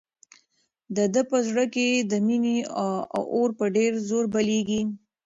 [0.95, 2.57] د ده په زړه کې د مینې
[3.35, 4.81] اور په ډېر زور بلېږي.